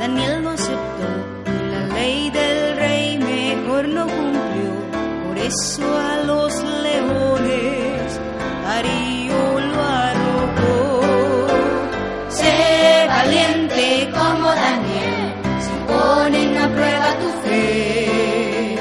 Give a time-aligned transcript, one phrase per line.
[0.00, 1.06] Daniel no aceptó
[1.46, 4.70] la ley del rey mejor no cumplió.
[5.28, 6.52] Por eso a los
[6.82, 8.20] leones
[8.64, 11.46] Darío lo arrojó.
[12.30, 15.32] Sé valiente como Daniel,
[15.64, 18.76] si ponen a prueba tu fe.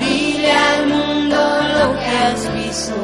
[0.00, 1.38] Dile al mundo
[1.78, 2.94] lo que has visto,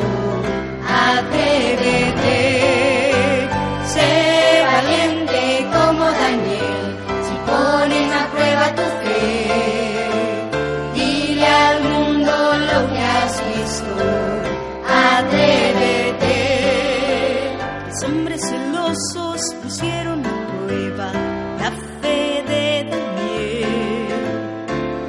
[19.01, 21.13] celosos pusieron a prueba
[21.59, 21.71] la
[22.01, 24.25] fe de Daniel.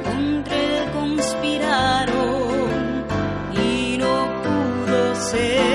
[0.04, 2.70] Contra él conspiraron
[3.52, 5.71] y no pudo ser.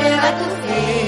[0.00, 0.99] Ponen a